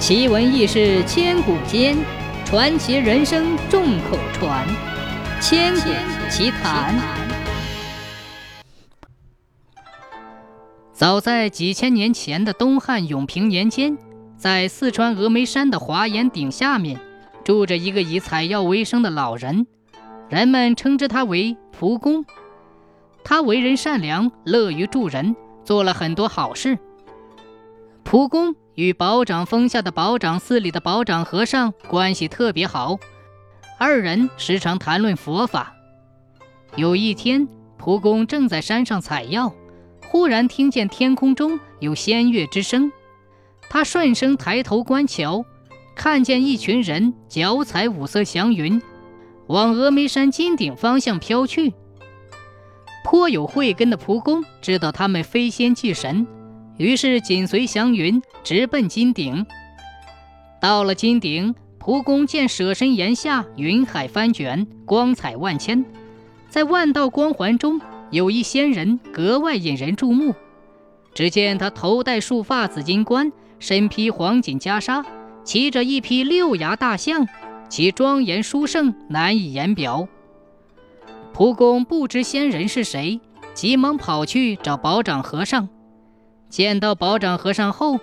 [0.00, 1.94] 奇闻异事千古间，
[2.46, 4.66] 传奇人生众口传。
[5.42, 5.90] 千古
[6.30, 6.98] 奇谈。
[10.94, 13.98] 早在几千年前的东汉永平年间，
[14.38, 16.98] 在四川峨眉山的华严顶下面，
[17.44, 19.66] 住着一个以采药为生的老人，
[20.30, 22.24] 人们称之他为蒲公。
[23.22, 26.78] 他为人善良，乐于助人，做了很多好事。
[28.02, 32.98] 蒲公与保长峰下的保长寺里的保长和尚关系特别好，
[33.78, 35.74] 二人时常谈论佛法。
[36.76, 39.52] 有一天，蒲公正在山上采药，
[40.08, 42.92] 忽然听见天空中有仙乐之声。
[43.68, 45.44] 他顺声抬头观瞧，
[45.94, 48.80] 看见一群人脚踩五色祥云，
[49.48, 51.74] 往峨眉山金顶方向飘去。
[53.04, 56.26] 颇有慧根的蒲公知道他们飞仙祭神，
[56.80, 59.44] 于是紧随祥云直奔金顶。
[60.62, 65.84] 到了金顶，蒲公见舍身岩下云海翻卷，光彩万千，
[66.48, 67.78] 在万道光环中
[68.10, 70.34] 有一仙人格外引人注目。
[71.12, 75.04] 只见他头戴束发紫金冠，身披黄锦袈裟，
[75.44, 77.28] 骑着一匹六牙大象，
[77.68, 80.08] 其庄严殊胜难以言表。
[81.34, 83.20] 蒲公不知仙人是谁，
[83.52, 85.68] 急忙跑去找保长和尚。
[86.50, 87.98] 见到保长和尚后，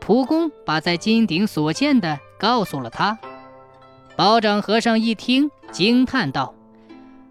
[0.00, 3.18] 蒲公把在金顶所见的告诉了他。
[4.16, 6.54] 保长和尚一听，惊叹道：“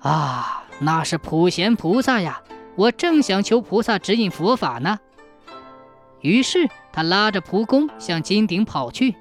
[0.00, 2.42] 啊，那是普贤菩萨呀！
[2.76, 4.98] 我正想求菩萨指引佛法呢。”
[6.20, 9.14] 于是他拉着蒲公向金顶跑去。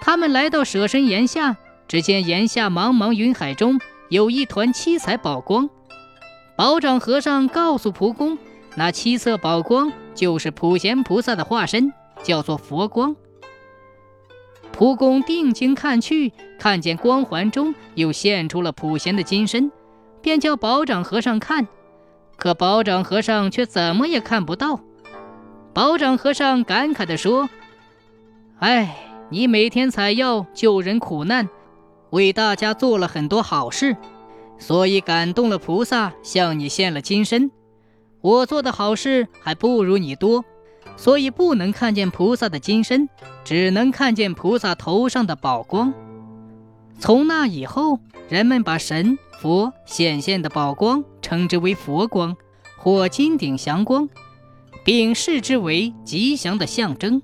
[0.00, 1.56] 他们来到舍身岩下，
[1.88, 3.80] 只见岩下茫茫云海中。
[4.08, 5.70] 有一团七彩宝光，
[6.54, 8.36] 保长和尚告诉蒲公，
[8.74, 13.16] 那七色宝光就是普贤菩萨的化身，叫做佛光。
[14.72, 19.70] 蒲公定睛看去，看见光环中又现出了普贤的金身，
[20.20, 21.68] 便叫保长和尚看，
[22.36, 24.80] 可保长和尚却怎么也看不到。
[25.74, 27.48] 保长和尚感慨地说
[28.60, 28.96] ：“哎，
[29.30, 31.48] 你每天采药救人苦难。”
[32.10, 33.96] 为大家做了很多好事，
[34.58, 37.50] 所以感动了菩萨，向你献了金身。
[38.22, 40.44] 我做的好事还不如你多，
[40.96, 43.08] 所以不能看见菩萨的金身，
[43.44, 45.92] 只能看见菩萨头上的宝光。
[47.00, 52.36] 从那以后，人们把神佛显现的宝光称之为佛光
[52.78, 54.08] 或金顶祥光，
[54.84, 57.20] 并视之为吉祥的象征。